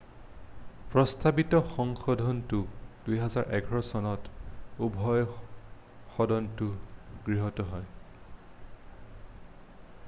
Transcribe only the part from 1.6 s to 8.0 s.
সংশোধনটো 2011 চনত উভয় সদনতে গৃহীত হয়